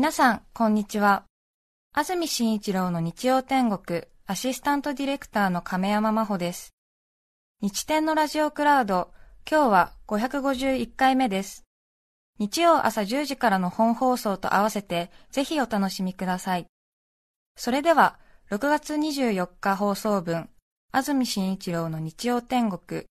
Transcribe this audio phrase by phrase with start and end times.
[0.00, 1.24] 皆さん、こんにちは。
[1.92, 6.72] 安住紳一郎の日曜天国、アシスタントディレクターの亀山真帆です。
[7.60, 9.10] 日天のラジオクラウド、
[9.50, 11.64] 今日は551回目です。
[12.38, 16.68] 日曜朝10時からの本放送と合わせて、ぜひお楽しみください。
[17.56, 18.20] それでは、
[18.52, 20.48] 6月24日放送分、
[20.92, 23.02] 安住紳一郎の日曜天国、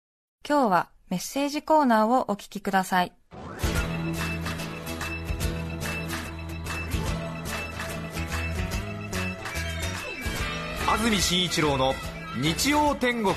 [0.48, 3.12] 今日はメッセージコーナーをお聞きください。
[10.98, 11.94] 安住紳一郎の
[12.42, 13.36] 日曜天国。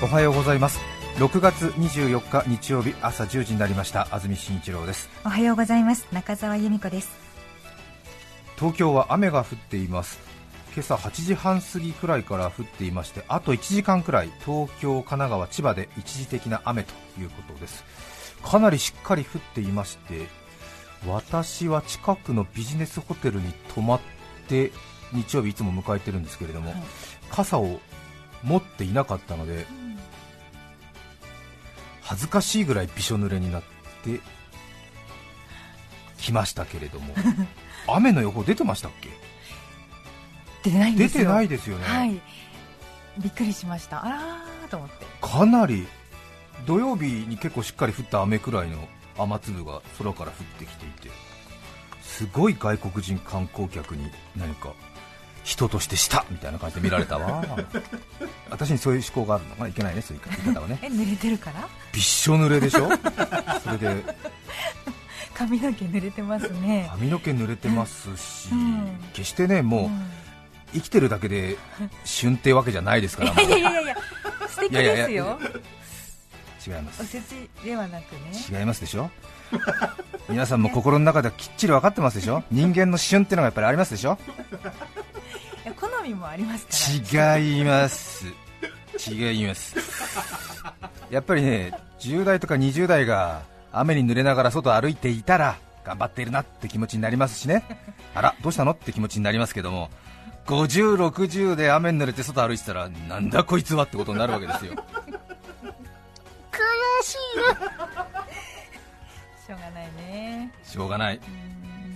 [0.00, 0.78] おはようございます。
[1.16, 4.06] 6月24日日曜日朝10時になりました。
[4.12, 5.10] 安住紳一郎です。
[5.24, 6.06] おはようございます。
[6.12, 7.10] 中澤由美子です。
[8.56, 10.20] 東京は雨が降っています。
[10.74, 17.84] 今朝8時半過ぎくらいから降っていましてあと1時間くらい東京、神奈川、千葉で一時的な雨ということです。
[18.44, 20.41] かなりしっかり降っていまして
[21.06, 24.00] 私は近くのビジネスホテルに泊まっ
[24.48, 24.70] て
[25.12, 26.82] 日曜日いつも迎えてるんですけれども、はい、
[27.30, 27.80] 傘を
[28.42, 29.98] 持っていなかったので、うん、
[32.02, 33.62] 恥ずかしいぐらいびしょ濡れになっ
[34.04, 34.20] て
[36.18, 37.14] きましたけれども。
[37.88, 39.10] 雨の予報出てましたっけ？
[40.62, 41.24] 出てないんですよ。
[41.24, 42.20] 出てないですよね、はい、
[43.18, 44.04] びっくりしました。
[44.04, 45.06] あらーと思って。
[45.20, 45.88] かなり
[46.64, 51.10] 土曜日に結構しっかり降った雨くらいの雨粒が空から降ってきていて
[52.02, 54.72] すごい外国人観光客に何か
[55.44, 57.44] 人としてしたみたいな感じで見られたわ。
[58.48, 60.78] 私にそういう思考があるのかいけないねそういう言い方はね。
[60.82, 61.68] え濡れてるから？
[61.92, 62.88] びっしょ濡れでしょ？
[63.64, 64.04] それで。
[65.34, 66.86] 髪の毛濡れてますね。
[66.92, 70.10] 髪の毛濡れてますし、うん、決してねもう、うん、
[70.74, 71.56] 生きてるだけで
[72.04, 73.96] 旬ってわけじゃないですからいやいやいや
[74.48, 75.40] 素敵ですよ
[76.66, 77.02] 違います。
[77.02, 78.58] おせちではなくね。
[78.58, 79.10] 違いますでしょ？
[80.28, 82.42] 皆さんも心の中ではきっちり分かってますでしょ？
[82.50, 84.18] 人間の旬ってのがやっぱりありますでしょ？
[85.64, 87.36] いや好みもありますから。
[87.38, 88.26] 違います。
[89.10, 89.76] 違います。
[91.10, 93.42] やっぱりね10代とか20代が
[93.72, 97.64] 雨に濡れながら外歩いていたら頑張っているなって気持ちになりますしね。
[98.14, 98.72] あらどうしたの？
[98.72, 99.90] って気持ちになりますけども
[100.46, 103.84] 50、60で雨に濡れて外歩いてたらなんだこいつは？
[103.84, 104.74] ってことになるわけですよ
[107.02, 107.16] し い
[109.46, 110.52] しょうがないね。
[110.64, 111.20] しょうがない。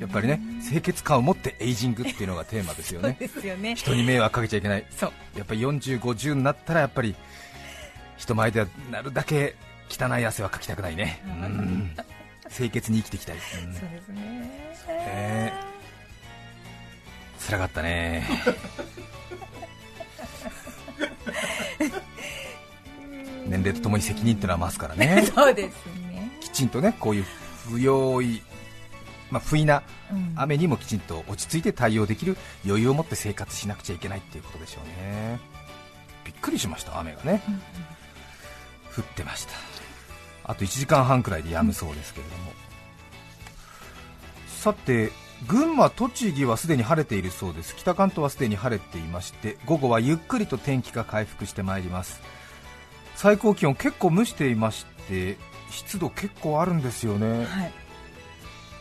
[0.01, 3.17] やっぱりね清潔感を持ってエイジングっていうのがテーマですよね。
[3.19, 3.75] ですよね。
[3.77, 4.87] 人に迷惑かけちゃいけない。
[4.91, 5.13] そう。
[5.37, 7.15] やっぱり40、50になったらやっぱり
[8.19, 9.57] 人前ではなるだけ
[9.89, 11.97] 汚い汗はかきたくないね、うん。
[12.51, 13.43] 清潔に生きていきたい、うん、
[13.75, 18.27] そうですね、えー、辛かったね
[23.67, 26.31] 齢とともに責任っていうのは増すからねそうですね。
[26.41, 27.25] きちんとねこういう
[27.69, 28.43] 不用意、
[29.31, 29.83] まあ、不意な
[30.37, 35.41] 雨にもきちんと落ち着いて対応できる余裕を持って生活しなくちゃいけないっていうことでしょうね。
[36.25, 37.43] びっくりしました雨がね、
[38.97, 39.53] 降ってました。
[40.45, 42.53] あと1時間半くらいで止むそうですけれども、
[44.49, 45.11] さて
[45.49, 47.77] 群馬、栃木はすでに晴れているそうです。
[47.77, 52.23] 北関東はすでに晴れていまして午後はゆっくりと天気が回復してまいります
[53.17, 55.37] 最高気温結構蒸していまして
[55.71, 57.73] 湿度結構あるんですよね、はい、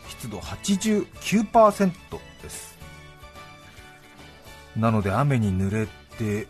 [0.08, 1.92] 湿度89%
[2.42, 2.76] です。
[4.76, 5.86] なので雨に濡れ
[6.18, 6.46] て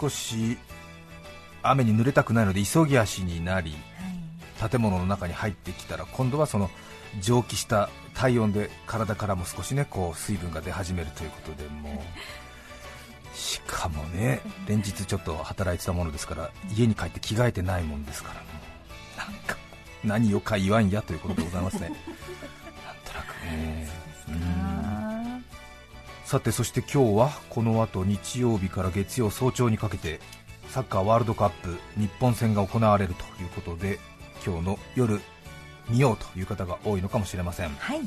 [0.00, 0.56] 少し
[1.62, 3.76] 雨に濡れたくないので急ぎ足になり、
[4.58, 6.70] はい、建物の中に入ってきたら今度はその
[7.20, 11.98] 蒸気した体温で体からも少しねこう水分が出始めるということでもう
[13.38, 19.56] しかもね連日ちょっと働いてたものですから家に帰って着替えてないもんですからなんか
[20.04, 21.88] 何をか言わんやということでございますね。
[22.86, 23.88] なんとなくね。
[24.28, 25.44] うん。
[26.24, 30.20] さてそして今日はこの後日曜日から月曜早朝にかけて
[30.68, 33.98] サッカーワールドカップ日本戦が行われるということで
[34.44, 35.20] 今日の夜
[35.88, 38.00] 見ようという方が多いのかもしれません、はい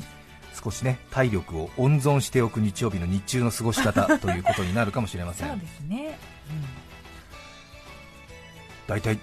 [0.54, 5.48] 少しね体力を温存しておく日曜日の日中の過ごし方ということになるかもしれません。
[5.48, 6.18] そうですね、
[6.50, 6.64] うん、
[8.86, 9.18] 大体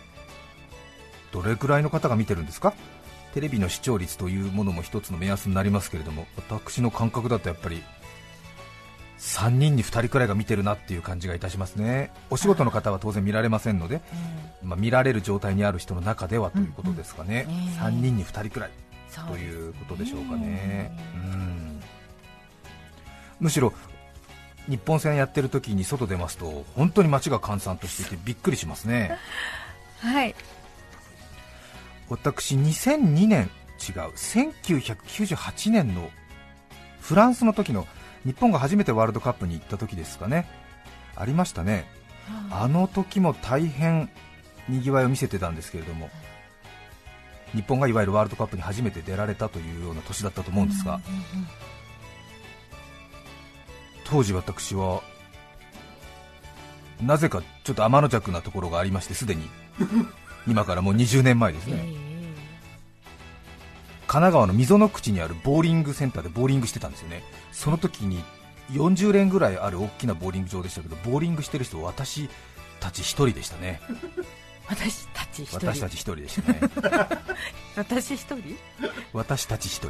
[1.31, 2.74] どれくらいの方が見てるんですか？
[3.34, 7.84] テレビの視聴率というものも一つの目安になりますけれども私の感覚だとやっぱり
[9.20, 12.12] 3人に2人くらいが見てるなっていう感じがいたしますね。
[12.30, 14.02] お仕事の方は当然見られませんので、
[14.64, 17.54] まあ、見られる状態にある人の中ではということですかね、うん。
[17.54, 18.72] うん、3人に2人くらい
[19.28, 20.92] ということでしょうかね。
[21.16, 21.82] うん。
[23.40, 23.74] むしろ
[24.68, 29.18] 日本戦やってる時に外出ますと本当に街が閑散としていてびっくりしますね。
[30.00, 30.36] はい。
[32.10, 36.10] 私2002年違う1998年の
[37.00, 37.88] フランスの時の
[38.26, 40.48] 日本が初めてワールドカップに行った時ですかね。
[41.16, 41.86] ありましたね。
[42.52, 44.10] あの時も大変
[44.68, 46.10] にぎわいを見せてたんですけれども
[47.56, 51.01] 日本がいわゆるワールドカップに初めて出られたというような年だったと思うんですが、
[54.06, 55.01] 当時私は
[57.01, 59.50] なぜかちょっと天の弱なところがありましてすでに。
[60.48, 61.75] 今からもう20年前ですね、
[64.07, 67.24] 神奈川の溝の口にあるボーリングセンターでボーリングしてたんですよね。
[67.51, 68.24] その時に
[68.72, 72.30] 40連ぐらいある大きなボーリング場でしたけどボーリングしてる人私
[72.80, 73.81] たち1人でしたね
[74.69, 75.56] 私たち一人。
[75.57, 76.60] 私たち1人でしたね。
[77.75, 78.57] 私一人？
[79.13, 79.89] 私たち1人。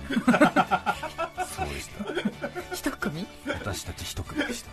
[1.46, 2.76] そうでした。
[2.76, 3.28] 一組？
[3.46, 4.72] 私たち1組でした。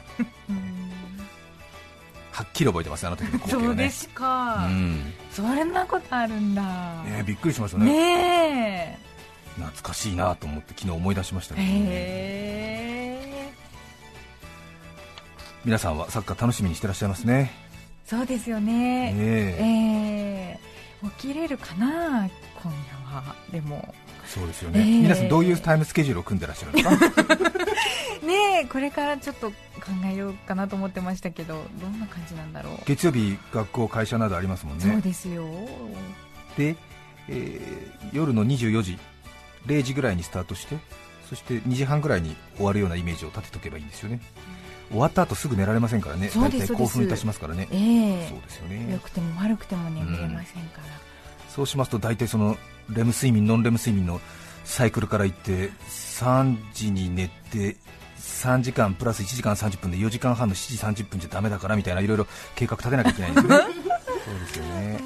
[2.31, 3.67] はっきり覚えてますあの時の光景をね。
[3.67, 5.15] そうですか、うん。
[5.33, 6.63] そんなことあるんだ。
[7.03, 7.87] ねびっくりしましたね。
[7.87, 8.99] ね
[9.57, 11.85] 懐かしいなと思って昨日思い出しましたえけど、ね、へ
[13.49, 13.53] え。
[15.65, 17.66] 皆さんはサッカー楽しみにしてらっしゃいますね
[18.07, 19.13] そうですよね。
[19.13, 20.59] ねえ。
[20.63, 22.29] え起きれるかな？
[22.63, 23.35] 今夜は。
[23.51, 23.95] でも。
[24.27, 27.47] そうですよね、ええ皆さんどういうタイムスケジュールを組んでらっしゃるんですか？
[28.27, 29.55] ねえこれからちょっと考
[30.05, 35.45] えようかなと思ってましたけどどんな感じなんだろう、月曜日学校会社などありますもんそうねですよ。
[36.59, 36.75] で、
[37.29, 38.99] えー夜の24時
[39.67, 40.77] 0時ぐらいにスタートして
[41.29, 44.21] そして2時半ぐらいに終わるようなイメージを立てとけばいいんですよね
[44.91, 46.29] 終わった後すぐ寝られませんからね。
[46.29, 46.69] 大そうです。
[46.69, 47.69] 体興奮いたしますからね。
[47.73, 47.77] え
[48.25, 48.29] え。
[48.29, 50.85] そうですよ良ねくても悪くても眠れませんから、
[51.49, 52.57] そうしますと大体その
[52.91, 54.21] レム睡眠ノンレム睡眠の
[54.65, 57.77] サイクルからいって3時に寝て
[58.19, 63.65] 3時間プラス1時間30分で4時間半の7時30分じゃダメだからみたいないろいろ計画立てなきゃいけないんですよね。
[64.27, 65.01] そうですよね。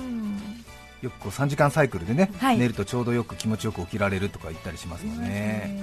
[1.02, 2.58] よくこう3時間サイクルでね、はい。
[2.58, 5.74] 寝るとちょうどよく気持ちよく起きられるとか言ったりしますもんね、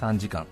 [0.00, 0.46] 3時間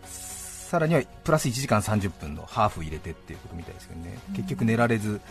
[0.68, 5.22] さらにはプラス1時間30分のハーフ入れてっていうことみたいですけどね、結局寝られず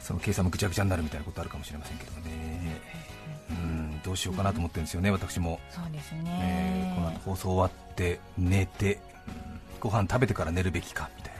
[0.00, 2.80] その計算もぐちゃぐちゃになるみたいなことあるかもしれませんけどね、
[3.50, 4.00] うん。
[4.04, 9.00] どうしようかなと思ってるんですよね、私も、そうですえねーこの後放送終わって寝て、うん。
[9.80, 11.34] ご飯食べてから寝るべきかみたい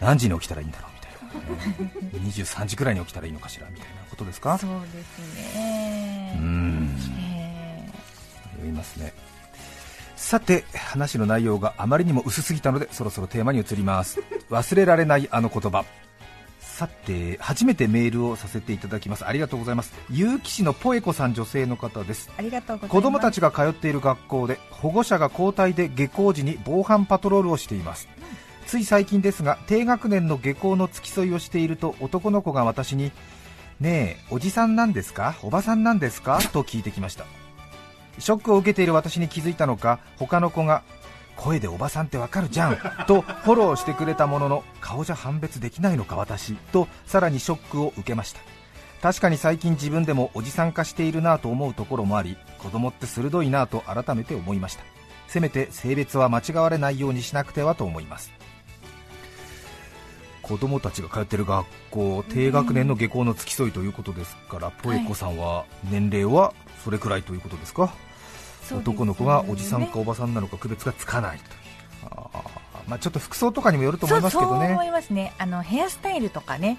[0.00, 1.12] な、何時に起きたらいいんだろうみたい
[2.02, 4.58] な、ね、23時くらいに起きたらいいのかしらみたいなことですか？
[4.58, 6.36] そうですね。
[6.40, 6.96] うん。
[7.20, 7.88] え
[8.54, 9.14] 読みますね
[10.20, 14.20] さて話の内容があまりにも薄すぎたのでそろそろテーマに移ります。
[14.50, 15.84] 忘れられないあの言葉。
[16.60, 19.26] さて初めてメールをさせていただきます。
[19.26, 19.92] ありがとうございます。
[20.08, 22.30] 結城市のポエコさん女性の方です。
[22.36, 22.92] ありがとうございます。
[22.92, 28.06] 子供たちが通っている学校で保護者が交代で下校時に防犯パトロールをしています。
[28.66, 33.10] つい最近ですが低学年の下校の付き添いをしていると男の子が私に
[33.80, 35.36] ねえおじさんなんですか？
[35.42, 36.38] おばさんなんですか？
[36.52, 37.24] と聞いてきました
[38.18, 40.82] ショックを受けている私に気づいたのか他の子が
[41.36, 48.40] 声でおばさんってわかるじゃんとフォローしてくれたものの顔じゃ判別できないのか私とさらにショックを受けました。
[49.00, 54.84] 確かに最近自分でもおじさん化しているなぁと思うところもあり子供って鋭いなぁと改めて思いました。
[55.26, 58.30] せめて性別は間違われないようにしなくてはと思います。
[60.50, 66.52] 子供たちが通っている学校低学年の下校の付き添いということですから、ポエコさんは年齢は
[66.84, 67.94] それくらいということですか、
[68.62, 68.94] そうですね。
[68.94, 71.44] 男の子がおじさんかおばさんなのか区別がつかないと。
[71.44, 71.50] いう
[72.88, 74.66] まあ、ちょっと服装とかにもよると思いますけどね。
[74.66, 75.32] そう思いますね。
[75.38, 76.78] あのヘアスタイルとかね。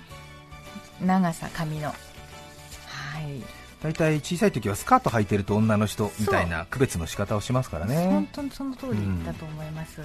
[0.99, 1.87] 長さ髪の。
[1.87, 3.41] はい。
[3.81, 10.01] 大体小さい時はスカート履いてると女の人みたいな区別の仕方をしますから本ね当にその通りだと思います、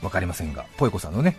[0.00, 1.36] わかりませんがポエコさんのね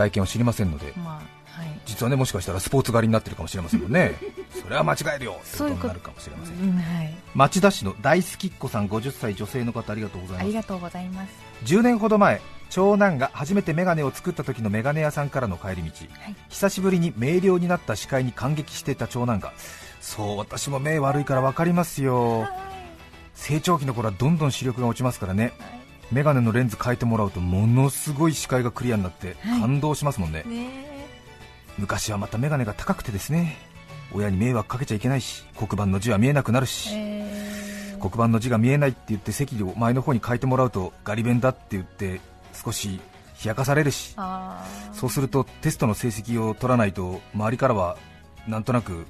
[0.00, 1.80] 外見を知りませんのでまあはい。
[1.84, 4.14] 実はねもしかしたらスポーツ狩りになってるかもしれませんもんね。
[4.62, 5.32] それは間違えるよ。
[5.32, 6.56] ってことそういうことになるかもしれません。
[6.56, 7.14] うんはい。
[7.34, 10.44] 町田市の大好きっ子さん50歳女性の方ありがとうございます。
[10.44, 11.30] ありがとうございます。
[11.64, 12.40] 10年ほど前
[12.70, 16.36] 長男が初めてメガネを作った時のメガネ屋さんからの帰り道、はい。
[16.48, 19.52] 久しぶりに明瞭になった視界に感激していた長男が
[20.00, 22.48] そう私も目悪いから分かりますよ。
[23.34, 25.52] 成長期の頃はどんどん視力が落ちますからね。
[25.58, 25.79] メ
[26.12, 29.60] ガネのレンズ変えてもらうとものすごい視界がクリアになってはい。
[29.60, 30.90] 感動しますもんね、ね
[31.78, 33.56] 昔はまたメガネが高くてですね
[34.12, 37.44] 親に迷惑かけちゃいけないし黒板の字は見えなくなるし、え。
[37.46, 37.50] ー
[38.00, 42.20] 黒板の字が見えないって言って席を前の方に変えてもらうとガリ弁だって言って
[42.52, 42.98] 少し
[43.44, 44.16] 冷やかされるし
[44.92, 47.96] そうするとテストの成績を取らないと周りからは
[48.48, 49.06] なんとなく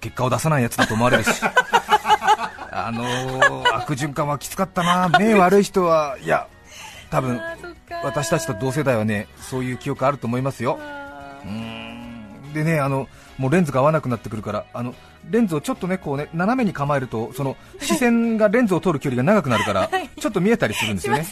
[0.00, 1.30] 結果を出さないやつだと思われるし
[2.72, 5.08] あのー悪循環はきつかったな。
[5.18, 6.48] 目悪い人はいや
[7.10, 7.40] 多分
[8.02, 10.78] 私たちと同世代はねそういう記憶あると思いますよ。
[10.80, 12.52] あうーん。
[12.54, 14.94] でねあのもうレンズが合わなくなってくるからあの
[15.30, 19.88] レンズをちょっとねこうね斜めに構えるとその視線がレンズを通る距離が長くなるから
[20.18, 21.20] ちょっと見えたりするんですよね。
[21.20, 21.26] ね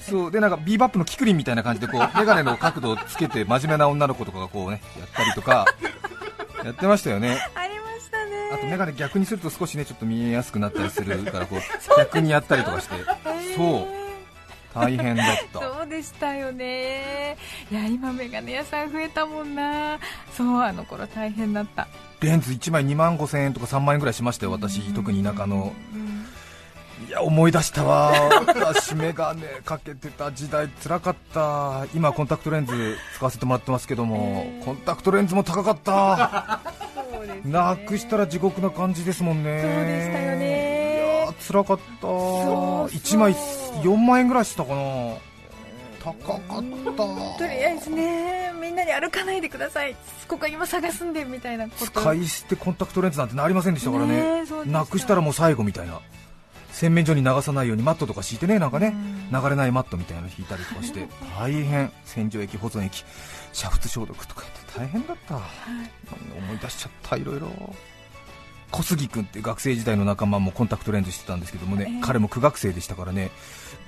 [0.00, 0.30] そう。
[0.30, 5.66] でなんかビーバップのキクリンみたいな感じでこう眼鏡の角度をつけて真面目な女の子とかがこうねやったりとか
[6.64, 7.38] やってましたよね
[8.56, 11.60] あと眼鏡逆にすると少しねちょっと見えやすくなったりする からこう
[11.98, 12.94] 逆にやったりとかして。
[13.56, 14.06] そう。
[14.74, 15.60] 大変だった。
[15.60, 17.36] そうでしたよね。
[17.70, 19.98] いや今メガネ屋さん増えたもんな。
[20.36, 21.88] そうあの頃大変だった。
[22.20, 25.72] レンズ1枚2万5000円とか3万円ぐらいしましたよ私特に田舎の。
[25.94, 26.26] うん
[27.08, 28.12] いや思い出したわ。
[28.46, 31.86] 私眼鏡かけてた時代つらかった。
[31.94, 34.64] 今コンタクトレンズ使わせてもらってますけども、えー。
[34.64, 36.60] コンタクトレンズも高かった
[37.34, 37.40] ね。
[37.44, 39.60] なくしたら地獄な感じですもんね。
[39.62, 41.24] そうでしたよね。
[41.24, 42.02] いやつらかった。
[42.02, 42.98] そうそう。
[42.98, 43.34] 1枚
[43.82, 45.14] 4万円ぐらいしたかな。
[46.02, 46.92] 高かった。
[47.38, 49.96] とりあえずねみんなに歩かないでください。
[50.28, 51.86] ここ今探すんでみたいなこと。
[51.86, 54.44] 使い捨てコンタクトレンズなんてなりませんでしたからね。
[54.66, 56.00] なくしたらもう最後みたいな
[56.76, 58.88] 洗面所に流さないようにマットとか敷いてねなんかね
[59.32, 59.42] うん。
[59.42, 63.02] 流れないマットみたいなの引いたりとかして 大変洗浄液保存液
[63.54, 65.42] 煮沸消毒とかやって大変だった、思
[66.54, 67.48] い出しちゃったいろいろ。
[68.70, 72.00] 小杉君って学生時代の仲間もコンタクトレンズしてたんですけどもね、ええ。
[72.02, 73.30] 彼も苦学生でしたからね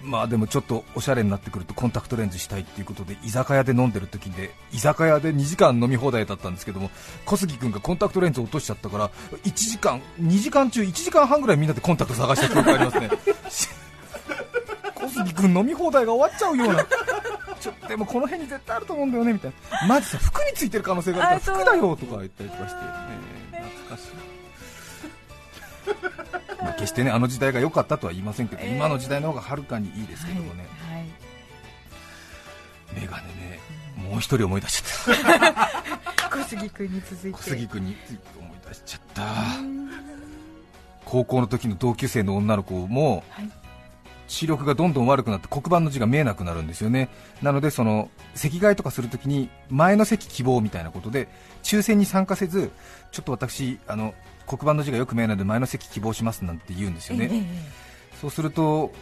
[0.03, 6.91] まあでもちょっとおしゃれになってくるとコンタクトレンズしたいっていうことで居酒屋で飲んでる時で居酒屋で2時間飲み放題だったんですけども
[7.25, 9.11] 小杉君がコンタクトレンズを落としちゃったから
[9.45, 13.11] 1時間2時間中1時間半ぐらいみんなでコンタクト探した記憶がありますね。
[14.95, 16.85] 小杉君飲み放題が終わっちゃうような。
[17.61, 19.53] ちょでもこの辺に絶対あると思うんだよねみたい
[19.83, 19.87] な。
[19.87, 24.38] マジさ服についてる可能性があるから服だよとか言ったりとかして、ね、懐かしい
[26.63, 31.09] まあ決してねあの時代が良かったとは言いませんけど、えー今の時代の方がはるかにいいですけどもね、はいはい。
[33.01, 33.61] メガネね
[33.97, 35.43] もう一人思い出しちゃっ
[36.19, 36.31] た。
[36.39, 37.39] 小杉君に続いて。
[37.39, 37.97] 小杉君に
[38.39, 39.25] 思い出しちゃった。
[41.05, 43.51] 高校の時の同級生の女の子もはい。
[44.29, 47.09] 視力がどんどん悪くなって黒板の字が見えなくなるんですよね。
[47.43, 51.29] なのでその席替えとかするときに前の席希望みたいなことで
[51.63, 52.71] 抽選に参加せず
[53.11, 54.15] ちょっと私あの
[54.49, 57.89] 黒板の字がよく見えないので前の席希望しますなんて言うんですよね、えええ
[58.21, 58.93] そうすると、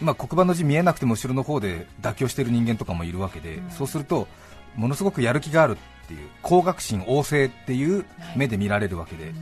[0.00, 3.70] まあ、黒板の字見えなくても後ろの方で妥協している人間とかもいるわけで、うん。
[3.70, 4.26] そうすると
[4.74, 8.04] ものすごくやる気があるっていう高学心旺盛っていう
[8.36, 9.32] 目で見られるわけで、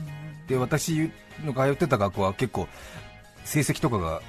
[0.47, 1.11] で私
[1.43, 2.67] の通ってた学校は結構
[3.43, 4.21] 成績とかが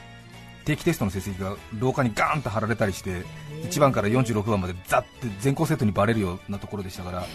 [0.65, 3.23] 定期テストの成績が廊下にガーンと貼られたりして
[3.65, 7.27] 1番から46番までざって全校生徒にバレるようなところでしたから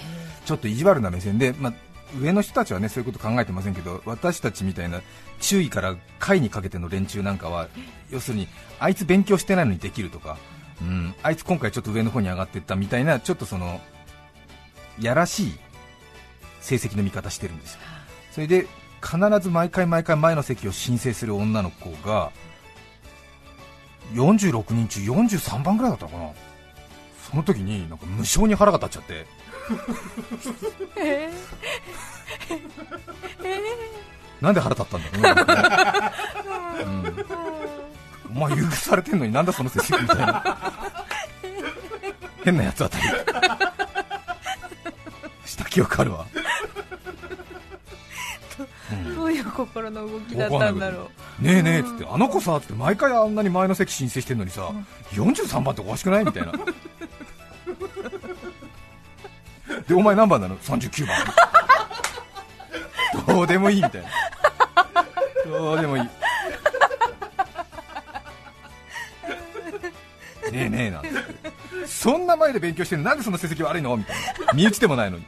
[0.45, 1.73] ちょっと意地悪な目線で、まあ、
[2.17, 5.01] 上の人たちはねそういうこと考えてませんけど私たちみたいな
[5.39, 7.67] 注意から下にかけての連中なんかは
[8.09, 8.47] 要するに
[8.79, 10.37] あいつ勉強してないのにできるとか、
[10.81, 13.81] うん、あいつ今回ちょっと上の方に上がっていったみたいなちょっとその
[14.99, 15.59] やらしい
[16.61, 17.79] 成績の見方してるんですよ。
[18.31, 18.67] それで
[19.01, 22.31] 必ず毎回毎回前の席を申請する女の子が
[24.13, 26.31] 46人中43番ぐらいだったのかな
[27.29, 29.25] その時になんか無性に腹が立っちゃって。
[30.97, 31.29] え
[34.41, 35.43] なんで腹立ったんだろ
[36.79, 37.11] うね。
[38.31, 40.43] お前許されてんのになんだその成績みたいな。
[42.43, 43.03] 変なやつあたり。
[45.45, 46.25] した記憶あるわ、
[48.91, 49.15] うん。
[49.15, 51.09] どういう心の動きだったんだろ
[51.41, 51.43] う。
[51.43, 54.71] ねえねえっつって、あの子さっつって毎回あんなに前の席申請してんのにさ、
[55.11, 56.25] 43番っておかしくない？
[56.25, 56.53] みたいな。
[59.89, 61.17] で、お前何番なの ?39 番。
[63.35, 64.07] どうでもいいみたいな。
[65.45, 66.03] どうでもいい。
[66.03, 66.09] ね
[70.53, 71.09] えねえなんて。
[71.87, 73.09] そんな前で勉強してるの？
[73.09, 73.97] なんでそんな成績悪いの？
[73.97, 74.15] みたい
[74.45, 74.53] な。
[74.53, 75.25] 身内でもないのに。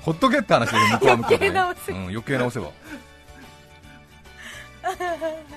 [0.00, 1.58] ほっとけって話だよ、向こうは向こうで、ね。
[1.58, 2.72] 余計うん、余計なお世話。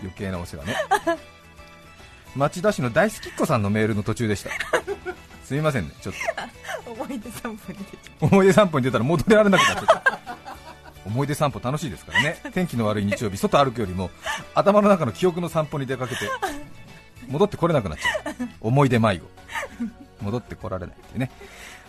[0.01, 0.75] 余計なお世話ね
[2.35, 4.49] 町田市の大好きっ子さんのメールの途中でした
[5.47, 5.93] すみませんね。
[6.01, 6.15] ちょっ
[6.91, 10.27] 思い出散歩に出てと思い出散歩に出たら戻れられなくなっちゃった。
[11.05, 12.37] 思い出散歩楽しいですからね。
[12.53, 14.11] 天気の悪い日曜日外歩くよりも
[14.55, 16.29] 頭の中の記憶の散歩に出かけて
[17.29, 18.49] 戻ってこれなくなっちゃう。
[18.59, 19.25] 思い出迷子。
[20.19, 21.31] 戻ってこられないっていうね。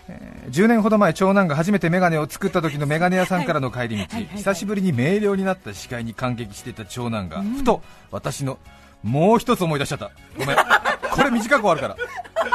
[0.08, 8.58] えー10年ほど前長男が初めてメガネを作った時のメガネ屋さんからの帰り道、久しぶりに明瞭になった視界に感激していた長男が、ふと私の
[9.02, 10.10] もう一つ思い出しちゃった。
[10.38, 10.56] ごめん。
[11.18, 11.96] これ短く終わるから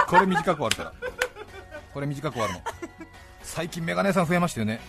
[0.08, 0.94] これ短く終わるから。
[1.94, 2.60] これ短く終わるの。
[3.44, 4.80] 最近メガネ屋さん増えましたよね。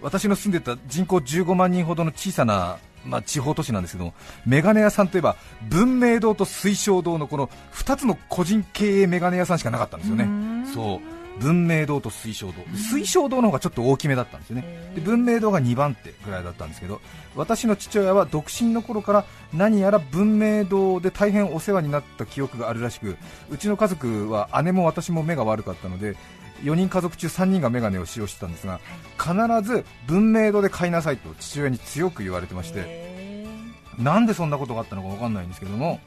[0.00, 4.14] 私の住んでた人口15万人ほどの小さな、まあ、地方都市なんですけども
[4.46, 5.36] メガネ屋さんといえば
[5.68, 10.28] 文明堂と水晶堂のこの2つの個人経営メガネ屋さんしかなかったんですよね。
[10.72, 17.00] そう文明堂と水晶堂、水晶堂の方がちょっと大きめだったんですよね、で文明堂が2番手ぐらいだったんですけど、
[17.36, 23.16] 私の父親は独身の頃から何やら文明堂で大変お世話になった記憶があるらしく、
[23.50, 26.16] うちの家族は姉も私も目が悪かったので、
[26.62, 28.80] 4人家族中3人が眼鏡を使用してたんですが、
[29.16, 33.46] 必ず文明堂で買いなさいと父親に強く言われてまして、
[33.96, 36.00] なんでそんなことがあったのか分かんないんですけども。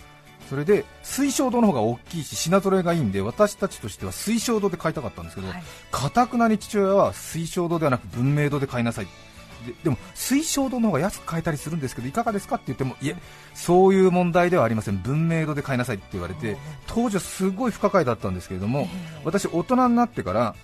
[0.52, 5.48] それで水晶堂の方が大きいし品揃えがいいんで私たちとしては水晶堂で買いたかったんですけど
[5.92, 9.06] かたくなに父親は水晶堂ではなく文明堂で買いなさい。
[9.06, 13.16] ででも水晶堂の方が安く買えたりするんですけどいかがですかって言ってもいえ
[13.54, 14.98] そういう問題ではありません。
[14.98, 18.90] 文明堂で買いなさいって言われて当時はすごい不可解だったんですけれども
[19.24, 20.56] 私大人になってから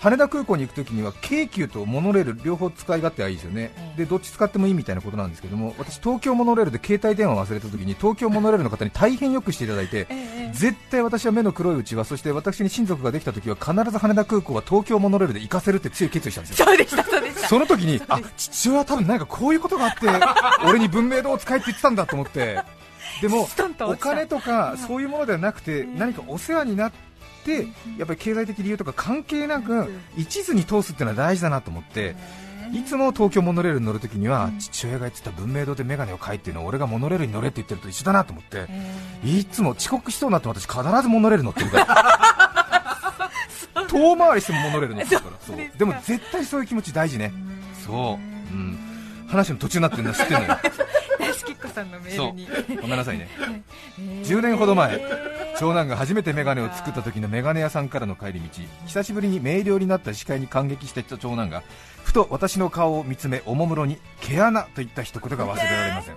[0.00, 10.06] 羽田空港に行くときには京急とモノレール両方使い勝手はいいですよね、でどっち使ってもいいみたいなことなんですけども私、東京モノレールで携帯電話を忘れたときに東京モノレールの方に大変よくしていただいて、
[10.52, 17.48] 絶対私は目の黒いうちはそして私に親族ができたときは必ず羽田空港は東京モノレールで行かせるって強い決意したんですよ、そうでしたそうでした。
[17.48, 20.08] その時にあ父親は多分なんかこういうことがあって
[20.68, 22.60] 俺に文明堂を使えって言ってたんだと思って。
[23.22, 23.46] でも
[23.82, 26.96] お金とかそういうものではなくて何かお世話になって
[27.98, 32.16] やっぱり経済的理由とか関係なく一途に通すっていうのは大事だなと思って
[32.72, 38.66] いつも東京モノレールに乗るときには父親が言ってた文明堂で眼鏡を買いっていうのは俺がモノレールに乗れって言ってると一緒だなと思って
[39.24, 42.20] いつも遅刻しそうになって私必ずモノレール乗ってるから。
[43.88, 45.36] 遠回りしてもモノレール乗ってるから。
[45.46, 47.32] そうでも絶対そういう気持ち大事ね。
[47.84, 48.78] そう、うん、
[49.28, 50.58] 話の途中になってるの知ってるのよ
[51.74, 52.46] さんのメールに。
[52.80, 53.28] ごめんなさいね、
[53.98, 55.00] 10年ほど前
[55.58, 58.62] 長男が初めて眼鏡を作った時の眼鏡屋さんからの帰り道。
[58.86, 61.62] 久しぶりに明瞭になった視界に感激していた長男が
[62.02, 66.14] ふと私の顔を見つめおもむろに毛穴といった一言が忘れられません。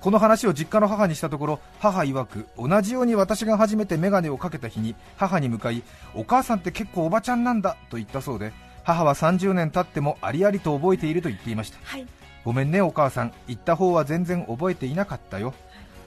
[0.00, 5.82] この話を実家の母にしたところ母曰く同じように私が初めて眼鏡をかけた日に母に向かい
[6.14, 8.52] お母さんって結構おばちゃんなんだと言ったそうで
[8.84, 12.06] 母は30年経ってもありありと覚えていると言っていました、はい、
[12.46, 13.32] ごめんねお母さん。
[13.48, 15.52] 言った方は全然覚えていなかったよ。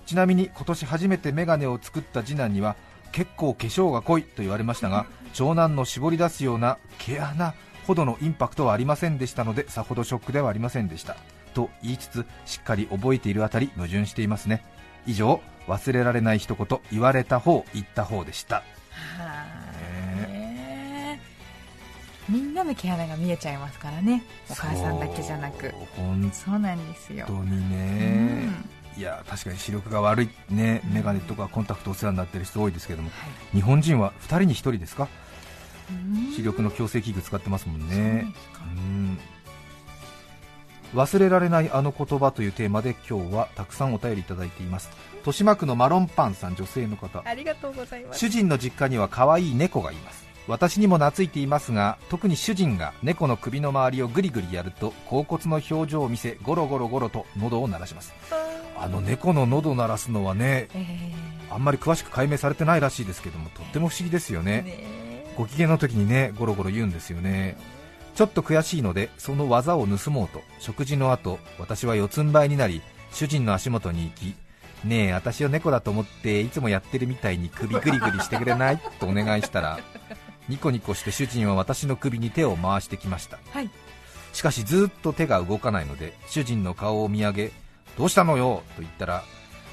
[0.05, 2.77] ちなみに今年初めてメガネを作った次男には
[3.11, 7.53] 結構化粧が濃いと言われましたが長男の絞り出すような毛穴
[7.85, 11.17] ほどのインパクトはありませんでしたのでさほどショックではありませんでした。
[11.53, 14.63] と言いつつしっかり覚えているあたり矛盾していますね。
[15.05, 18.63] 以上忘れられない一言言われた方言った方でした。
[22.29, 24.23] みんなの毛穴が見えちゃいますからね。
[24.49, 25.73] お母さんだけじゃなく。
[26.31, 27.25] そうなんですよ。
[27.27, 28.49] 本当にね、
[28.95, 30.81] うん、いや確かに視力が悪いね。
[30.93, 33.15] 眼鏡とかコンタクトお世話になってる人多いですけども、は
[33.53, 35.07] い、日本人は2人に1人ですか？
[36.35, 38.33] 視力の矯正器具使ってますもんね。
[40.93, 44.89] 忘れられないあの言葉というテーマで今日はたくさんお便りいただいています。
[45.17, 47.21] 豊島区のマロンパンさん女性の方。
[47.25, 48.19] ありがとうございます。
[48.19, 58.13] 主人の実家には可愛い猫がいます私にも懐いていますが特に主人が猫の首の周りをぐりぐりやると甲骨の表情を見せゴロゴロゴロと喉を鳴らします。
[58.75, 67.57] あの猫の喉を鳴らすのはね、えー、あんまり詳しく解明されてないらしいですけどもとっても不思議ですよね、ね、ご機嫌の時にねゴロゴロ言うんですよね。
[68.15, 72.81] ちょっと悔しいのでその技を盗もうと食事の後私は四つん這いになり
[73.11, 74.35] 主人の足元に行き
[74.83, 78.79] ねえ私を猫だと思っていつもやってるみたいに首グリグリしてくれない？
[78.99, 79.79] とお願いしたら
[80.49, 83.69] ニコニコして主人は私の首に手を回してきました、はい、
[84.33, 87.51] しかしずっと手が動かないので主人の顔を見上げ
[87.97, 88.63] どうしたのよ？
[88.75, 89.23] と言ったら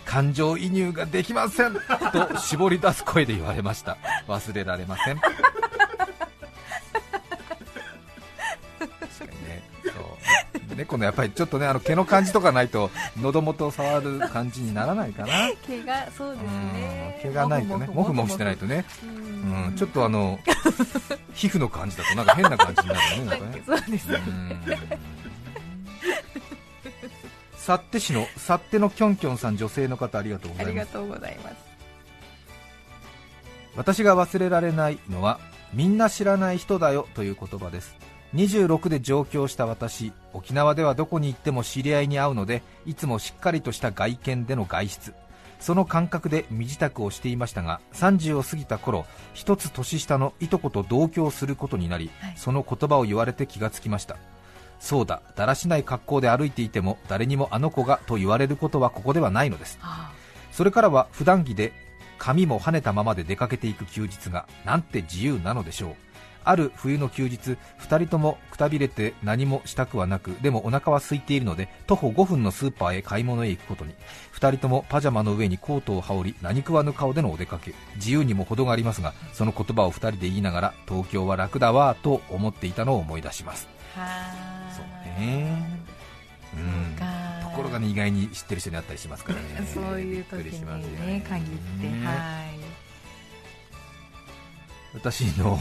[0.04, 1.74] 感情移入ができません
[2.12, 3.96] と絞り出す声で言われました
[4.28, 5.20] 忘れられません
[10.76, 15.28] 猫のやっぱりちょっとねあの毛の感じとかないと喉元を触る感じにならないかな。
[15.66, 17.18] 毛がそうですね。
[17.22, 18.30] 毛がないとねもふもふ。
[18.30, 18.84] してないとね。
[19.02, 19.15] うん
[19.76, 20.38] ちょっとあの
[21.34, 23.62] 皮膚の感じだとなんか変な感じになるねなんかね。
[23.66, 24.20] そうですね。
[27.56, 30.70] 幸手市の幸手のきょんきょんさん女性の方ありがとうございます。
[30.70, 31.56] ありがとうございます。
[33.76, 35.38] 私が忘れられないのは
[35.72, 37.96] みんな知らない人だよという言葉です。
[38.34, 45.14] 26で上京した私沖縄ではどこに行っても知り合いに会うのでいつもしっかりとした外見での外出
[45.60, 54.16] その感覚で身支度をしていましたが30を過ぎた頃一つ年下のいとこと同居することになり、はい、その言葉を言われて気がつきました。
[54.78, 60.12] そうだだらしない格好で歩いていても誰にもあの子がと言われることはここではないのです、はあ、
[60.52, 61.72] それからは普段着で
[62.18, 65.94] 髪も跳ねたままで出かけていく休日がなんて自由なのでしょう
[66.46, 73.94] ある冬の休日2人ともくたびれて何もしたくはなくでもお腹は空いているので徒歩5分のスーパーへ買い物へ行くことに。
[74.34, 77.74] 2人ともパジャマの上にコートを羽織り何食わぬ顔でのお出かけ。
[77.96, 83.68] 自由にも程がありますがその言葉を2人で言いながら東京は楽だわと思っていたのを思い出します。
[83.94, 84.32] は
[84.74, 84.86] そう
[85.20, 85.86] ね。
[86.54, 86.96] うん。
[86.96, 89.66] ところがね意外に知ってる人に会ったりしますからね。
[89.72, 91.24] そういう時びっくりしますよにね。
[91.28, 92.12] 限って、ねは
[92.52, 92.55] い
[94.96, 95.60] 私の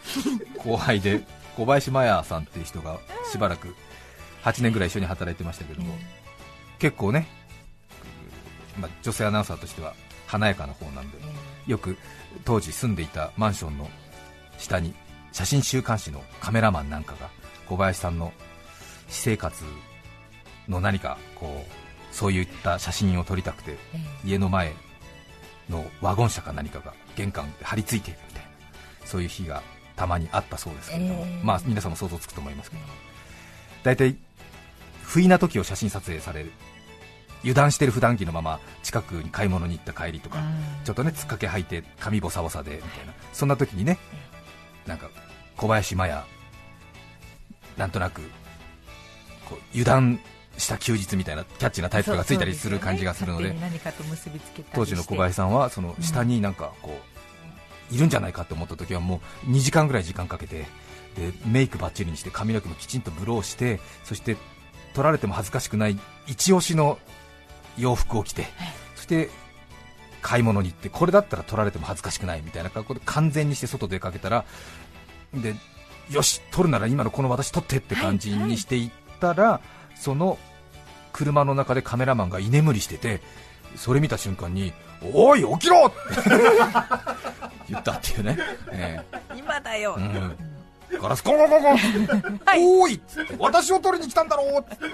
[0.58, 1.22] 後輩で
[1.56, 2.98] 小林麻也さんっていう人が
[3.30, 3.76] しばらく
[4.42, 5.94] 8年ぐらい一緒に働いてましたけども、
[6.78, 7.28] 結構ね、
[8.78, 9.94] まあ、女性アナウンサーとしては
[10.26, 11.18] 華やかな方なんで
[11.66, 11.98] よく
[12.44, 13.88] 当時住んでいたマンションの
[14.58, 14.94] 下に
[15.32, 17.28] 写真週刊誌のカメラマンなんかが
[17.68, 18.32] 小林さんの
[19.08, 19.64] 私生活
[20.68, 24.72] の何かこうそういった写真を撮りたくてえ家の前
[25.68, 28.18] のワゴン車か何かが玄関で張り付いている
[29.10, 29.62] そういう日が
[29.96, 31.44] たまにあったそうですけれども、ええ。
[31.44, 32.82] まあ皆さんも想像つくと思いますけど。
[33.82, 34.16] 大体
[35.02, 36.52] 不意な時を写真撮影される。
[37.40, 40.38] 油断してる普段着のまま近くに買い物に行った帰りとか、
[40.84, 43.14] ちょっとねつっかけ履いて髪ボサボサでみたいな。
[43.32, 43.98] そんな時にね
[44.86, 45.10] なんか
[45.56, 46.22] 小林麻也
[47.76, 48.20] なんとなく
[49.48, 50.20] こう油断
[50.58, 53.54] した休日みたいなキャッチなタイトルがついたりする感じがするので
[54.74, 57.19] 当時の小林さんはその下になんかこう
[57.90, 60.66] いるんじゃないかと思った時はもう2時間ぐらい時間かけて
[61.16, 64.36] でメイクばっちりにして髪の毛もきちんとブローしてそして
[64.94, 66.98] 撮られても恥ずかしくない一押しの
[67.78, 68.46] 洋服を着て
[68.96, 69.30] そして
[70.22, 74.44] 買い物に行ってこれだったら撮られても恥ずかしくないみたいな格好で完全にして外出かけたら
[75.34, 75.54] で
[76.10, 79.60] よし撮るなら今のこの私撮ってって感じにしていったら、
[79.94, 80.38] その
[81.12, 83.20] 車の中でカメラマンが居眠りしてて
[83.76, 84.72] それ見た瞬間に
[85.12, 85.96] 「おい起きろ!」って
[87.70, 88.38] 言ったっていうね、
[88.72, 89.00] え
[89.36, 91.00] 今だよ、えうん。
[91.00, 91.76] ガラスコンコンコンコン
[92.82, 93.36] おーいっつって。
[93.38, 94.60] 私を取りに来たんだろう。
[94.60, 94.86] っつって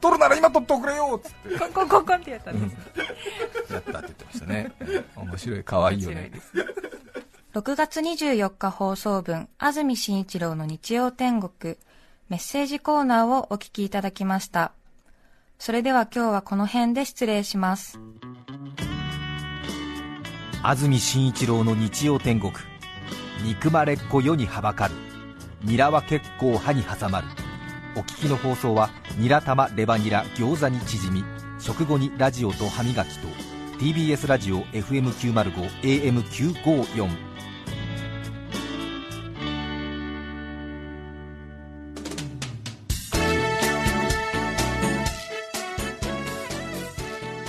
[0.00, 1.18] 取るなら今取っておくれよ。
[1.18, 2.76] っつってコンコンコンコンってやったんで
[3.68, 4.72] す、やったって言ってましたね。
[4.80, 5.20] ええ。
[5.20, 6.14] 面白い可愛いよね。
[6.14, 6.52] 面白いです。
[7.54, 11.76] 6月24日放送分、安住紳一郎の日曜天国、
[12.28, 14.72] メッセージコーナーをお聞きいただきました。
[15.58, 17.98] それでは今日はこの辺で失礼します。
[20.68, 22.52] 安住紳一郎の日曜天国。
[23.42, 24.94] 憎まれっ子世にはばかる。
[25.62, 27.26] ニラは結構歯に挟まる。
[27.96, 31.24] お聞きの放送はニラ玉レバニラ餃子にチヂミ
[31.58, 33.28] 食後にラジオと歯磨きと
[33.78, 37.08] TBS ラジオ FM905 AM954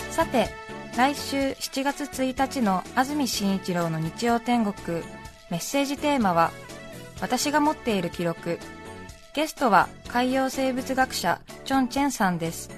[0.10, 4.97] さて、来週7月1日の安住紳一郎の日曜天国、
[5.49, 6.52] メッセージテーマは、
[7.21, 8.60] 私が持っている記録。
[9.34, 12.69] ゲストは海洋生物学者、チョン・チェンさんです。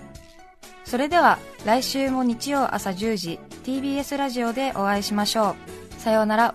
[0.85, 5.55] それでは、来週も日曜朝10時、TBS ラジオでお会いしましょ
[5.97, 6.01] う。
[6.01, 6.53] さようなら。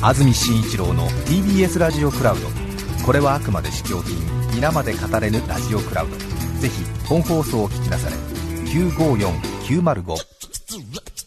[0.00, 2.46] 安住紳一郎の TBS ラジオクラウド
[3.04, 4.16] これはあくまで試供品
[4.54, 6.16] 皆まで語れぬラジオクラウド
[6.60, 8.14] ぜひ本放送を聞きなされ
[8.70, 10.37] 954905
[10.70, 11.17] resurrect.